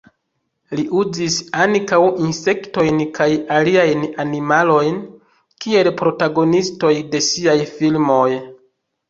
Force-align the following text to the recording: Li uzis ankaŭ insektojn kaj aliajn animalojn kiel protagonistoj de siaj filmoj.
Li 0.77 0.83
uzis 0.99 1.33
ankaŭ 1.65 1.99
insektojn 2.27 3.01
kaj 3.17 3.27
aliajn 3.59 4.01
animalojn 4.25 4.97
kiel 5.67 5.91
protagonistoj 6.01 6.93
de 7.15 7.23
siaj 7.29 7.57
filmoj. 7.77 8.27